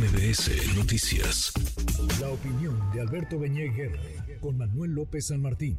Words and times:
MBS 0.00 0.78
Noticias. 0.78 1.52
La 2.22 2.30
opinión 2.30 2.80
de 2.90 3.02
Alberto 3.02 3.38
Beñé 3.38 3.70
con 4.40 4.56
Manuel 4.56 4.92
López 4.92 5.26
San 5.26 5.42
Martín. 5.42 5.76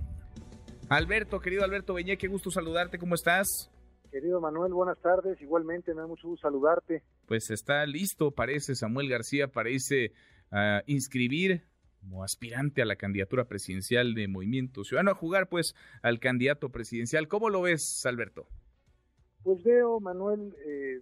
Alberto, 0.90 1.40
querido 1.40 1.64
Alberto 1.64 1.96
Beñé, 1.96 2.20
qué 2.20 2.28
gusto 2.28 2.52
saludarte, 2.52 3.00
¿cómo 3.00 3.16
estás? 3.16 3.72
Querido 4.12 4.40
Manuel, 4.40 4.74
buenas 4.74 5.00
tardes. 5.00 5.42
Igualmente, 5.42 5.96
me 5.96 6.02
da 6.02 6.08
mucho 6.08 6.28
gusto 6.28 6.48
saludarte. 6.48 7.02
Pues 7.26 7.50
está 7.50 7.84
listo, 7.88 8.30
parece 8.30 8.76
Samuel 8.76 9.10
García, 9.10 9.48
parece 9.48 10.12
uh, 10.52 10.84
inscribir 10.86 11.64
como 12.00 12.24
aspirante 12.24 12.84
a 12.84 12.86
la 12.86 12.98
candidatura 12.98 13.46
presidencial 13.46 14.14
de 14.14 14.28
Movimiento 14.28 14.84
Ciudadano 14.84 15.12
a 15.12 15.16
jugar 15.16 15.50
pues 15.50 15.74
al 16.04 16.20
candidato 16.20 16.70
presidencial. 16.70 17.28
¿Cómo 17.28 17.50
lo 17.50 17.64
ves, 17.64 18.06
Alberto? 18.06 18.46
Pues 19.42 19.64
veo, 19.64 20.00
Manuel, 20.00 20.54
eh, 20.64 21.02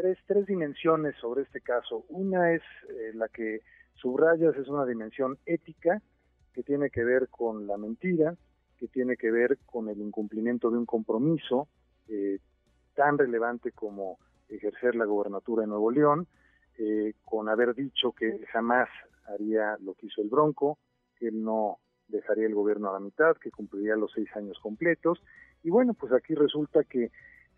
tres, 0.00 0.18
tres 0.26 0.46
dimensiones 0.46 1.14
sobre 1.16 1.42
este 1.42 1.60
caso. 1.60 2.06
Una 2.08 2.54
es 2.54 2.62
eh, 2.88 3.12
la 3.14 3.28
que 3.28 3.60
subrayas, 3.94 4.56
es 4.56 4.66
una 4.68 4.86
dimensión 4.86 5.36
ética 5.44 6.00
que 6.54 6.62
tiene 6.62 6.88
que 6.88 7.04
ver 7.04 7.28
con 7.28 7.66
la 7.66 7.76
mentira, 7.76 8.34
que 8.78 8.88
tiene 8.88 9.18
que 9.18 9.30
ver 9.30 9.58
con 9.66 9.90
el 9.90 10.00
incumplimiento 10.00 10.70
de 10.70 10.78
un 10.78 10.86
compromiso 10.86 11.68
eh, 12.08 12.38
tan 12.94 13.18
relevante 13.18 13.72
como 13.72 14.18
ejercer 14.48 14.94
la 14.94 15.04
gobernatura 15.04 15.62
de 15.62 15.68
Nuevo 15.68 15.90
León, 15.90 16.26
eh, 16.78 17.12
con 17.22 17.50
haber 17.50 17.74
dicho 17.74 18.12
que 18.12 18.46
jamás 18.50 18.88
haría 19.26 19.76
lo 19.82 19.92
que 19.92 20.06
hizo 20.06 20.22
el 20.22 20.30
Bronco, 20.30 20.78
que 21.18 21.28
él 21.28 21.44
no 21.44 21.76
dejaría 22.08 22.46
el 22.46 22.54
gobierno 22.54 22.88
a 22.88 22.94
la 22.94 23.00
mitad, 23.00 23.36
que 23.36 23.50
cumpliría 23.50 23.96
los 23.96 24.12
seis 24.12 24.28
años 24.34 24.58
completos. 24.62 25.22
Y 25.62 25.68
bueno, 25.68 25.92
pues 25.92 26.10
aquí 26.14 26.34
resulta 26.34 26.84
que 26.84 27.10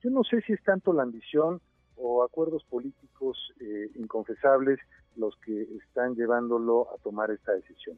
yo 0.03 0.11
no 0.11 0.25
sé 0.25 0.41
si 0.41 0.55
es 0.55 0.63
tanto 0.65 0.93
la 0.93 1.05
ambición 1.05 1.61
o 2.05 2.25
acuerdos 2.25 2.65
políticos 2.65 3.39
eh, 3.61 3.91
inconfesables 3.95 4.81
los 5.17 5.37
que 5.37 5.63
están 5.77 6.15
llevándolo 6.17 6.89
a 6.93 6.99
tomar 6.99 7.31
esta 7.31 7.53
decisión. 7.53 7.97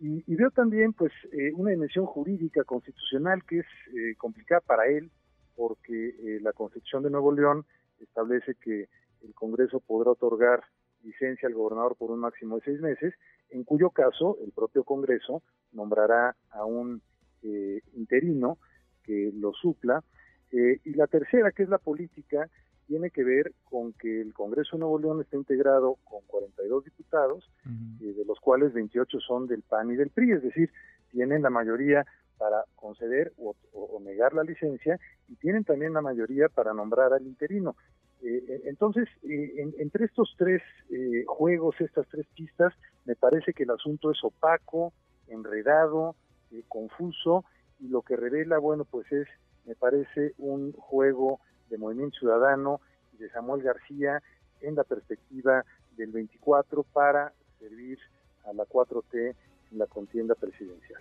Y, 0.00 0.22
veo 0.36 0.50
también 0.52 0.92
pues 0.92 1.12
eh, 1.32 1.52
una 1.54 1.72
dimensión 1.72 2.06
jurídica 2.06 2.62
constitucional 2.62 3.42
que 3.44 3.58
es 3.58 3.66
eh, 3.88 4.14
complicada 4.16 4.60
para 4.60 4.86
él 4.86 5.10
porque 5.56 6.10
eh, 6.10 6.38
la 6.40 6.52
Constitución 6.52 7.02
de 7.02 7.10
Nuevo 7.10 7.32
León 7.32 7.66
establece 7.98 8.54
que 8.62 8.88
el 9.22 9.34
Congreso 9.34 9.80
podrá 9.80 10.12
otorgar 10.12 10.62
licencia 11.02 11.48
al 11.48 11.54
gobernador 11.54 11.96
por 11.96 12.12
un 12.12 12.20
máximo 12.20 12.56
de 12.56 12.62
seis 12.64 12.80
meses, 12.80 13.12
en 13.50 13.64
cuyo 13.64 13.90
caso 13.90 14.38
el 14.44 14.52
propio 14.52 14.84
Congreso 14.84 15.42
nombrará 15.72 16.36
a 16.50 16.64
un 16.64 17.02
eh, 17.42 17.80
interino 17.94 18.58
que 19.02 19.32
lo 19.34 19.52
supla. 19.52 20.04
Y 20.50 20.94
la 20.94 21.06
tercera, 21.06 21.52
que 21.52 21.64
es 21.64 21.68
la 21.68 21.76
política, 21.76 22.48
tiene 22.88 23.10
que 23.10 23.22
ver 23.22 23.52
con 23.64 23.92
que 23.92 24.20
el 24.22 24.32
Congreso 24.32 24.76
de 24.76 24.80
Nuevo 24.80 24.98
León 24.98 25.20
está 25.20 25.36
integrado 25.36 25.98
con 26.04 26.22
42 26.26 26.84
diputados, 26.84 27.48
uh 27.66 27.68
-huh. 27.68 28.14
de 28.16 28.24
los 28.24 28.40
cuales 28.40 28.72
28 28.72 29.20
son 29.20 29.46
del 29.46 29.62
PAN 29.62 29.90
y 29.90 29.96
del 29.96 30.08
PRI, 30.08 30.32
es 30.32 30.42
decir, 30.42 30.70
tienen 31.10 31.42
la 31.42 31.50
mayoría 31.50 32.06
para 32.38 32.64
conceder 32.76 33.32
o, 33.36 33.54
o, 33.72 34.00
negar 34.00 34.32
la 34.32 34.42
licencia 34.42 34.98
y 35.28 35.34
tienen 35.36 35.64
también 35.64 35.92
la 35.92 36.00
mayoría 36.00 36.48
para 36.48 36.72
nombrar 36.72 37.12
al 37.12 37.26
interino. 37.26 37.76
Eh, 38.22 38.62
entonces, 38.64 39.08
eh, 39.22 39.54
en, 39.58 39.74
entre 39.78 40.06
estos 40.06 40.34
tres 40.38 40.62
eh, 40.90 41.24
juegos, 41.26 41.80
estas 41.80 42.06
tres 42.08 42.26
pistas, 42.34 42.72
me 43.04 43.16
parece 43.16 43.52
que 43.52 43.64
el 43.64 43.70
asunto 43.70 44.10
es 44.10 44.22
opaco, 44.24 44.92
enredado, 45.28 46.16
eh, 46.50 46.62
confuso 46.68 47.44
y 47.80 47.88
lo 47.88 48.02
que 48.02 48.16
revela, 48.16 48.58
bueno, 48.58 48.84
pues 48.84 49.10
es, 49.12 49.28
me 49.66 49.74
parece, 49.74 50.32
un 50.38 50.72
juego 50.72 51.40
de 51.68 51.78
Movimiento 51.78 52.18
Ciudadano 52.18 52.80
y 53.14 53.18
de 53.18 53.30
Samuel 53.30 53.62
García 53.62 54.22
en 54.60 54.74
la 54.74 54.84
perspectiva 54.84 55.64
del 55.96 56.12
24 56.12 56.82
para 56.82 57.32
servir 57.58 57.98
a 58.44 58.52
la 58.52 58.64
4T 58.64 59.34
en 59.72 59.78
la 59.78 59.86
contienda 59.86 60.34
presidencial. 60.34 61.00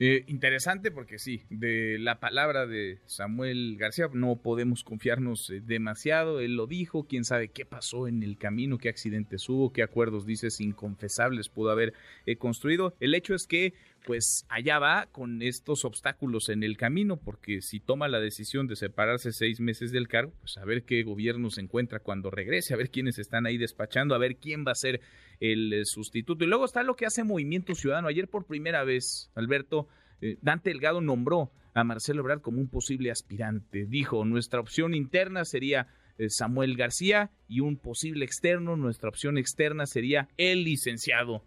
Eh, 0.00 0.24
interesante 0.26 0.90
porque 0.90 1.20
sí, 1.20 1.44
de 1.50 1.98
la 2.00 2.18
palabra 2.18 2.66
de 2.66 2.98
Samuel 3.06 3.76
García 3.78 4.08
no 4.12 4.34
podemos 4.34 4.82
confiarnos 4.82 5.50
eh, 5.50 5.62
demasiado, 5.64 6.40
él 6.40 6.56
lo 6.56 6.66
dijo, 6.66 7.06
quién 7.06 7.24
sabe 7.24 7.48
qué 7.48 7.64
pasó 7.64 8.08
en 8.08 8.24
el 8.24 8.36
camino, 8.36 8.78
qué 8.78 8.88
accidentes 8.88 9.48
hubo, 9.48 9.72
qué 9.72 9.84
acuerdos, 9.84 10.26
dices, 10.26 10.60
inconfesables 10.60 11.48
pudo 11.48 11.70
haber 11.70 11.94
eh, 12.26 12.36
construido. 12.36 12.94
El 12.98 13.14
hecho 13.14 13.36
es 13.36 13.46
que 13.46 13.74
pues 14.04 14.44
allá 14.48 14.78
va 14.78 15.06
con 15.10 15.42
estos 15.42 15.84
obstáculos 15.84 16.48
en 16.50 16.62
el 16.62 16.76
camino, 16.76 17.16
porque 17.16 17.62
si 17.62 17.80
toma 17.80 18.06
la 18.08 18.20
decisión 18.20 18.66
de 18.66 18.76
separarse 18.76 19.32
seis 19.32 19.60
meses 19.60 19.92
del 19.92 20.08
cargo, 20.08 20.32
pues 20.40 20.58
a 20.58 20.64
ver 20.64 20.84
qué 20.84 21.02
gobierno 21.02 21.50
se 21.50 21.62
encuentra 21.62 22.00
cuando 22.00 22.30
regrese, 22.30 22.74
a 22.74 22.76
ver 22.76 22.90
quiénes 22.90 23.18
están 23.18 23.46
ahí 23.46 23.56
despachando, 23.56 24.14
a 24.14 24.18
ver 24.18 24.36
quién 24.36 24.64
va 24.66 24.72
a 24.72 24.76
ser 24.76 25.00
el 25.40 25.84
sustituto. 25.86 26.44
Y 26.44 26.48
luego 26.48 26.64
está 26.64 26.82
lo 26.82 26.96
que 26.96 27.06
hace 27.06 27.24
Movimiento 27.24 27.74
Ciudadano. 27.74 28.08
Ayer 28.08 28.28
por 28.28 28.46
primera 28.46 28.84
vez, 28.84 29.30
Alberto, 29.34 29.88
eh, 30.20 30.36
Dante 30.42 30.70
Delgado 30.70 31.00
nombró 31.00 31.50
a 31.74 31.82
Marcelo 31.82 32.20
Ebrard 32.20 32.40
como 32.40 32.60
un 32.60 32.68
posible 32.68 33.10
aspirante. 33.10 33.86
Dijo, 33.86 34.24
nuestra 34.24 34.60
opción 34.60 34.94
interna 34.94 35.44
sería 35.44 35.88
eh, 36.18 36.30
Samuel 36.30 36.76
García 36.76 37.30
y 37.48 37.60
un 37.60 37.76
posible 37.76 38.24
externo, 38.24 38.76
nuestra 38.76 39.08
opción 39.08 39.38
externa 39.38 39.86
sería 39.86 40.28
el 40.36 40.64
licenciado 40.64 41.42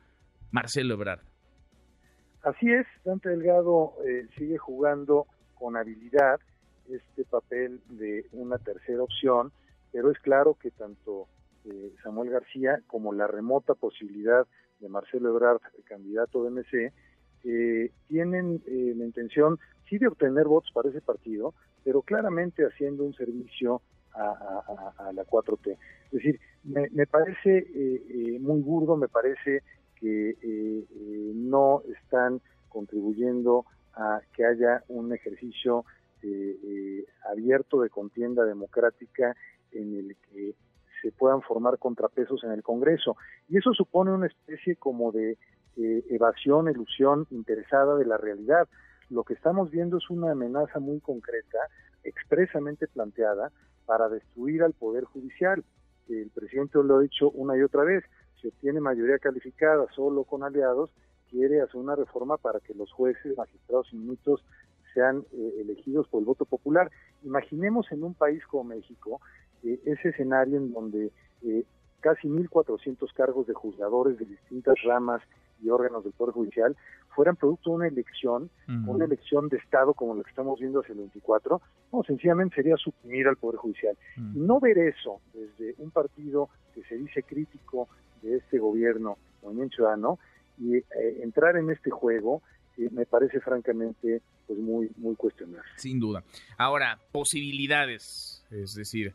Marcelo 0.52 0.96
Ebrard. 0.96 1.22
Así 2.48 2.72
es, 2.72 2.88
Dante 3.04 3.28
Delgado 3.28 3.96
eh, 4.06 4.26
sigue 4.38 4.58
jugando 4.58 5.28
con 5.56 5.76
habilidad 5.76 6.40
este 6.90 7.26
papel 7.26 7.82
de 7.90 8.26
una 8.32 8.58
tercera 8.58 9.04
opción, 9.04 9.52
pero 9.92 10.12
es 10.12 10.20
claro 10.20 10.54
que 10.54 10.72
tanto 10.72 11.28
eh, 11.66 11.92
Samuel 12.02 12.30
García 12.30 12.80
como 12.88 13.12
la 13.12 13.28
remota 13.28 13.74
posibilidad 13.74 14.48
de 14.80 14.88
Marcelo 14.88 15.28
Ebrard, 15.28 15.60
el 15.78 15.84
candidato 15.84 16.42
de 16.46 16.52
MC, 16.52 16.94
eh, 17.44 17.92
tienen 18.08 18.62
eh, 18.66 18.94
la 18.96 19.04
intención 19.04 19.60
sí 19.90 19.98
de 19.98 20.08
obtener 20.08 20.46
votos 20.46 20.72
para 20.74 20.88
ese 20.88 21.02
partido, 21.02 21.54
pero 21.84 22.02
claramente 22.02 22.64
haciendo 22.64 23.04
un 23.04 23.14
servicio 23.14 23.82
a, 24.14 25.12
la 25.14 25.26
4T. 25.26 25.78
Es 26.06 26.12
decir, 26.12 26.40
me, 26.64 26.90
me 26.92 27.06
parece 27.06 27.68
muy 28.40 28.62
burdo, 28.62 28.96
me 28.96 29.10
parece 29.10 29.62
que 30.00 30.30
eh, 30.30 30.36
eh, 30.42 31.32
no 31.36 31.82
están 31.94 32.42
contribuyendo 32.70 33.66
a 33.94 34.22
que 34.34 34.46
haya 34.46 34.84
un 34.88 35.14
ejercicio 35.14 35.86
eh, 36.22 37.06
abierto 37.30 37.82
de 37.82 37.90
contienda 37.90 38.46
democrática 38.46 39.36
en 39.72 39.96
el 39.96 40.16
que 40.30 40.56
se 41.02 41.12
puedan 41.12 41.42
formar 41.42 41.78
contrapesos 41.78 42.44
en 42.44 42.52
el 42.52 42.64
Congreso. 42.64 43.16
Y 43.48 43.58
eso 43.58 43.74
supone 43.74 44.12
una 44.12 44.28
especie 44.28 44.76
como 44.76 45.12
de 45.12 45.38
evasión, 46.10 46.70
ilusión 46.70 47.28
interesada 47.30 47.96
de 47.96 48.06
la 48.06 48.18
realidad. 48.18 48.68
Lo 49.12 49.24
que 49.24 49.36
estamos 49.36 49.70
viendo 49.70 49.98
es 49.98 50.10
una 50.10 50.32
amenaza 50.32 50.80
muy 50.80 51.00
concreta, 51.00 51.60
expresamente 52.04 52.88
planteada, 52.88 53.52
para 53.86 54.10
destruir 54.10 54.64
al 54.64 54.74
Poder 54.74 55.04
Judicial. 55.04 55.64
El 56.10 56.32
presidente 56.32 56.80
lo 56.84 56.98
ha 56.98 57.02
dicho 57.02 57.30
una 57.30 57.56
y 57.56 57.62
otra 57.62 57.84
vez, 57.84 58.04
si 58.42 58.48
obtiene 58.48 58.80
mayoría 58.80 59.18
calificada 59.20 59.86
solo 59.96 60.24
con 60.24 60.44
aliados, 60.44 60.92
quiere 61.30 61.62
hacer 61.62 61.78
una 61.78 61.96
reforma 61.96 62.38
para 62.38 62.60
que 62.60 62.74
los 62.74 62.92
jueces, 62.92 63.38
magistrados 63.38 63.88
y 63.92 63.98
ministros 63.98 64.44
sean 64.94 65.26
eh, 65.34 65.54
elegidos 65.60 66.08
por 66.08 66.20
el 66.20 66.26
voto 66.26 66.46
popular. 66.46 66.90
Imaginemos 67.24 67.92
en 67.92 68.04
un 68.04 68.14
país 68.14 68.46
como 68.48 68.76
México 68.76 69.20
eh, 69.64 69.80
ese 69.86 70.10
escenario 70.10 70.58
en 70.58 70.72
donde 70.72 71.12
eh, 71.44 71.64
casi 72.00 72.28
1.400 72.28 73.12
cargos 73.14 73.48
de 73.48 73.54
juzgadores 73.54 74.18
de 74.18 74.26
distintas 74.26 74.76
ramas 74.84 75.22
y 75.62 75.70
órganos 75.70 76.04
del 76.04 76.14
Poder 76.14 76.34
Judicial 76.34 76.76
fueran 77.16 77.36
producto 77.36 77.72
de 77.72 77.76
una 77.76 77.88
elección, 77.88 78.44
uh 78.68 78.72
-huh. 78.72 78.88
una 78.90 79.06
elección 79.06 79.50
de 79.50 79.58
Estado 79.58 79.94
como 79.96 80.14
la 80.14 80.24
que 80.24 80.30
estamos 80.30 80.60
viendo 80.60 80.82
hacia 80.82 80.94
el 80.94 81.00
24, 81.00 81.62
no, 81.92 82.04
sencillamente 82.04 82.56
sería 82.56 82.78
suprimir 82.78 83.28
al 83.28 83.38
Poder 83.38 83.58
Judicial. 83.58 83.98
Uh 84.18 84.22
-huh. 84.22 84.34
No 84.36 84.60
ver 84.60 84.78
eso 84.78 85.20
desde 85.34 85.74
un 85.80 85.90
partido 85.90 86.50
que 86.76 86.84
se 86.84 86.96
dice 86.96 87.24
crítico 87.24 87.88
de 88.22 88.38
este 88.38 88.60
gobierno, 88.60 89.18
Movimiento 89.44 89.78
Ciudadano, 89.78 90.20
y 90.60 90.76
eh, 90.78 90.84
entrar 91.22 91.56
en 91.58 91.70
este 91.70 91.90
juego 91.90 92.42
eh, 92.78 92.90
me 92.92 93.06
parece 93.06 93.40
francamente 93.40 94.22
pues 94.46 94.60
muy 94.60 94.90
muy 94.98 95.16
cuestionable. 95.16 95.70
Sin 95.76 96.00
duda. 96.00 96.24
Ahora, 96.58 97.00
posibilidades, 97.12 98.46
es 98.50 98.76
decir, 98.76 99.14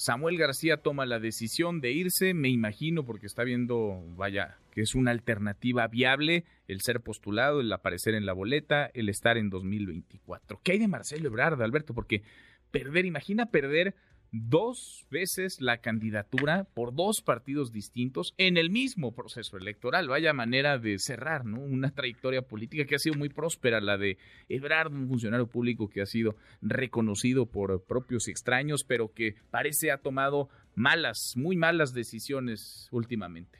Samuel 0.00 0.38
García 0.38 0.78
toma 0.78 1.04
la 1.04 1.18
decisión 1.18 1.82
de 1.82 1.92
irse, 1.92 2.32
me 2.32 2.48
imagino, 2.48 3.04
porque 3.04 3.26
está 3.26 3.44
viendo, 3.44 4.02
vaya, 4.16 4.56
que 4.70 4.80
es 4.80 4.94
una 4.94 5.10
alternativa 5.10 5.86
viable 5.88 6.44
el 6.68 6.80
ser 6.80 7.00
postulado, 7.00 7.60
el 7.60 7.70
aparecer 7.70 8.14
en 8.14 8.24
la 8.24 8.32
boleta, 8.32 8.90
el 8.94 9.10
estar 9.10 9.36
en 9.36 9.50
2024. 9.50 10.60
¿Qué 10.62 10.72
hay 10.72 10.78
de 10.78 10.88
Marcelo 10.88 11.28
Ebrard, 11.28 11.60
Alberto? 11.60 11.92
Porque 11.92 12.22
perder, 12.70 13.04
imagina 13.04 13.50
perder 13.50 13.94
dos 14.32 15.06
veces 15.10 15.60
la 15.60 15.78
candidatura 15.78 16.66
por 16.74 16.94
dos 16.94 17.22
partidos 17.22 17.72
distintos 17.72 18.34
en 18.38 18.56
el 18.56 18.70
mismo 18.70 19.12
proceso 19.12 19.56
electoral. 19.56 20.08
Vaya 20.08 20.32
manera 20.32 20.78
de 20.78 20.98
cerrar, 20.98 21.44
¿no? 21.44 21.60
Una 21.60 21.90
trayectoria 21.90 22.42
política 22.42 22.84
que 22.84 22.94
ha 22.94 22.98
sido 22.98 23.16
muy 23.16 23.28
próspera, 23.28 23.80
la 23.80 23.98
de 23.98 24.18
Ebrard, 24.48 24.92
un 24.92 25.08
funcionario 25.08 25.46
público 25.46 25.88
que 25.88 26.02
ha 26.02 26.06
sido 26.06 26.36
reconocido 26.62 27.46
por 27.46 27.82
propios 27.84 28.28
extraños, 28.28 28.84
pero 28.86 29.12
que 29.12 29.34
parece 29.50 29.90
ha 29.90 29.98
tomado 29.98 30.48
malas, 30.74 31.34
muy 31.36 31.56
malas 31.56 31.92
decisiones 31.92 32.88
últimamente. 32.92 33.58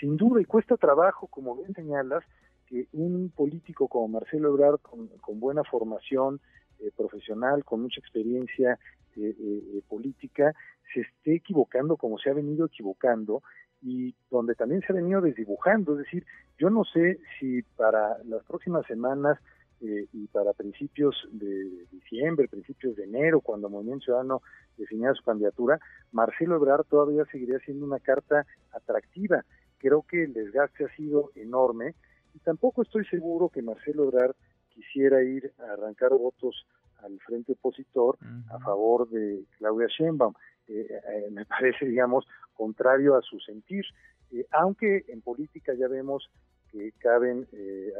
Sin 0.00 0.16
duda, 0.16 0.40
y 0.40 0.44
cuesta 0.44 0.76
trabajo, 0.76 1.26
como 1.28 1.56
bien 1.56 1.72
señalas, 1.74 2.22
que 2.66 2.88
un 2.92 3.30
político 3.34 3.88
como 3.88 4.08
Marcelo 4.08 4.50
Ebrard, 4.50 4.80
con, 4.80 5.08
buena 5.40 5.62
formación 5.64 6.40
eh, 6.80 6.90
profesional, 6.96 7.64
con 7.64 7.82
mucha 7.82 8.00
experiencia 8.00 8.78
eh, 9.16 9.34
eh, 9.38 9.82
política, 9.88 10.54
se 10.92 11.00
esté 11.00 11.36
equivocando 11.36 11.96
como 11.96 12.18
se 12.18 12.30
ha 12.30 12.34
venido 12.34 12.66
equivocando 12.66 13.42
y 13.82 14.14
donde 14.30 14.54
también 14.54 14.82
se 14.82 14.92
ha 14.92 14.96
venido 14.96 15.20
desdibujando. 15.20 15.92
Es 15.92 16.04
decir, 16.04 16.26
yo 16.58 16.70
no 16.70 16.84
sé 16.84 17.18
si 17.38 17.62
para 17.76 18.22
las 18.24 18.44
próximas 18.44 18.86
semanas 18.86 19.38
y 19.78 20.26
para 20.28 20.54
principios 20.54 21.28
de 21.32 21.86
diciembre, 21.92 22.48
principios 22.48 22.96
de 22.96 23.04
enero, 23.04 23.42
cuando 23.42 23.68
Movimiento 23.68 24.06
Ciudadano 24.06 24.40
definiera 24.78 25.12
su 25.12 25.22
candidatura, 25.22 25.78
Marcelo 26.12 26.56
Ebrard 26.56 26.84
todavía 26.84 27.26
seguiría 27.30 27.58
siendo 27.58 27.84
una 27.84 28.00
carta 28.00 28.46
atractiva. 28.72 29.44
Creo 29.76 30.02
que 30.02 30.24
el 30.24 30.32
desgaste 30.32 30.86
ha 30.86 30.96
sido 30.96 31.30
enorme 31.34 31.94
y 32.34 32.38
tampoco 32.38 32.82
estoy 32.82 33.04
seguro 33.06 33.50
que 33.50 33.60
Marcelo 33.60 34.04
Ebrard 34.04 34.34
quisiera 34.76 35.22
ir 35.22 35.52
a 35.58 35.72
arrancar 35.72 36.10
votos 36.10 36.66
al 37.02 37.18
frente 37.20 37.52
opositor 37.52 38.18
a 38.50 38.58
favor 38.58 39.08
de 39.08 39.44
Claudia 39.58 39.88
Sheinbaum. 39.88 40.34
Eh, 40.68 40.86
eh, 40.90 41.30
me 41.30 41.44
parece, 41.46 41.86
digamos, 41.86 42.26
contrario 42.54 43.16
a 43.16 43.22
su 43.22 43.38
sentir, 43.40 43.84
eh, 44.32 44.46
aunque 44.50 45.04
en 45.08 45.22
política 45.22 45.72
ya 45.74 45.88
vemos 45.88 46.30
que 46.70 46.92
caben 46.98 47.46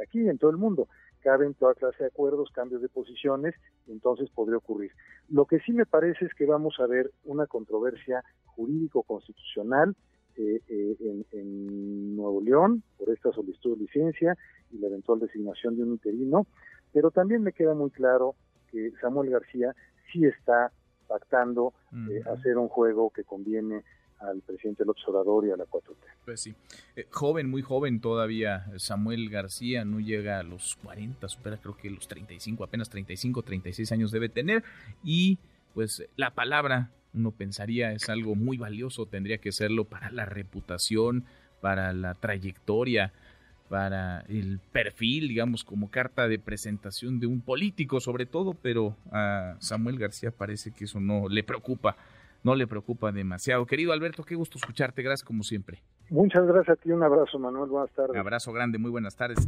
aquí, 0.03 0.27
en 0.27 0.37
todo 0.37 0.51
el 0.51 0.57
mundo, 0.57 0.87
caben 1.21 1.53
toda 1.53 1.73
clase 1.73 2.03
de 2.03 2.07
acuerdos, 2.07 2.51
cambios 2.51 2.81
de 2.81 2.89
posiciones, 2.89 3.55
entonces 3.87 4.29
podría 4.29 4.57
ocurrir. 4.57 4.91
Lo 5.29 5.45
que 5.45 5.59
sí 5.61 5.71
me 5.71 5.85
parece 5.85 6.25
es 6.25 6.33
que 6.33 6.45
vamos 6.45 6.79
a 6.79 6.85
ver 6.85 7.11
una 7.23 7.47
controversia 7.47 8.23
jurídico-constitucional 8.45 9.95
en, 10.37 11.25
en 11.31 12.15
Nuevo 12.15 12.41
León 12.41 12.83
por 12.97 13.09
esta 13.09 13.31
solicitud 13.31 13.77
de 13.77 13.83
licencia 13.83 14.37
y 14.71 14.77
la 14.77 14.87
eventual 14.87 15.19
designación 15.19 15.75
de 15.75 15.83
un 15.83 15.91
interino, 15.91 16.47
pero 16.93 17.11
también 17.11 17.43
me 17.43 17.53
queda 17.53 17.73
muy 17.73 17.89
claro 17.89 18.35
que 18.71 18.91
Samuel 19.01 19.29
García 19.29 19.75
sí 20.11 20.25
está 20.25 20.71
pactando 21.07 21.73
eh, 22.09 22.21
hacer 22.33 22.57
un 22.57 22.67
juego 22.67 23.09
que 23.09 23.23
conviene 23.23 23.83
al 24.19 24.41
presidente 24.41 24.83
López 24.83 25.03
Obrador 25.07 25.45
y 25.45 25.51
a 25.51 25.57
la 25.57 25.65
4T. 25.65 25.95
Pues 26.25 26.41
sí, 26.41 26.55
eh, 26.95 27.05
joven, 27.11 27.49
muy 27.49 27.61
joven 27.61 28.01
todavía 28.01 28.65
Samuel 28.77 29.29
García, 29.29 29.85
no 29.85 29.99
llega 29.99 30.39
a 30.39 30.43
los 30.43 30.75
40, 30.77 31.27
supera 31.29 31.57
creo 31.57 31.77
que 31.77 31.89
los 31.89 32.07
35, 32.07 32.63
apenas 32.63 32.89
35, 32.89 33.43
36 33.43 33.91
años 33.91 34.11
debe 34.11 34.27
tener. 34.27 34.63
Y 35.03 35.37
pues 35.73 36.07
la 36.15 36.33
palabra 36.33 36.91
uno 37.13 37.31
pensaría 37.31 37.91
es 37.91 38.09
algo 38.09 38.35
muy 38.35 38.57
valioso, 38.57 39.05
tendría 39.05 39.37
que 39.39 39.51
serlo 39.51 39.85
para 39.85 40.11
la 40.11 40.25
reputación, 40.25 41.25
para 41.61 41.93
la 41.93 42.13
trayectoria, 42.15 43.13
para 43.69 44.21
el 44.29 44.59
perfil, 44.71 45.27
digamos, 45.27 45.63
como 45.63 45.89
carta 45.89 46.27
de 46.27 46.39
presentación 46.39 47.19
de 47.19 47.27
un 47.27 47.41
político 47.41 47.99
sobre 47.99 48.25
todo, 48.25 48.53
pero 48.53 48.95
a 49.11 49.55
Samuel 49.59 49.99
García 49.99 50.31
parece 50.31 50.71
que 50.71 50.85
eso 50.85 50.99
no 50.99 51.27
le 51.27 51.43
preocupa, 51.43 51.97
no 52.43 52.55
le 52.55 52.67
preocupa 52.67 53.11
demasiado. 53.11 53.65
Querido 53.65 53.91
Alberto, 53.91 54.23
qué 54.23 54.35
gusto 54.35 54.57
escucharte, 54.57 55.01
gracias 55.01 55.25
como 55.25 55.43
siempre. 55.43 55.81
Muchas 56.09 56.45
gracias 56.45 56.77
a 56.77 56.81
ti, 56.81 56.91
un 56.91 57.03
abrazo 57.03 57.37
Manuel, 57.39 57.69
buenas 57.69 57.91
tardes. 57.91 58.11
Un 58.11 58.19
abrazo 58.19 58.53
grande, 58.53 58.77
muy 58.77 58.91
buenas 58.91 59.15
tardes. 59.15 59.47